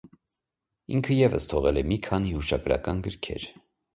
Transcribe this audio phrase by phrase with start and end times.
[0.99, 3.49] Ինքը ևս թողել է մի քանի հուշագրական գրքեր։